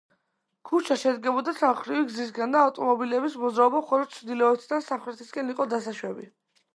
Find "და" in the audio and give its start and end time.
2.57-2.63